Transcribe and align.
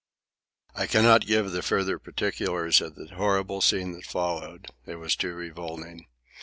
I 0.73 0.87
cannot 0.87 1.27
give 1.27 1.51
the 1.51 1.61
further 1.61 1.99
particulars 1.99 2.81
of 2.81 2.95
the 2.95 3.05
horrible 3.13 3.61
scene 3.61 3.91
that 3.91 4.03
followed. 4.07 4.71
It 4.87 4.95
was 4.95 5.15
too 5.15 5.35
revolting. 5.35 6.07